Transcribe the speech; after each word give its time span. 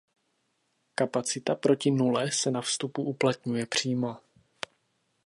Kapacita 0.95 1.55
proti 1.55 1.91
nule 1.91 2.31
se 2.31 2.51
na 2.51 2.61
vstupu 2.61 3.03
uplatňuje 3.03 3.65
přímo. 3.65 4.15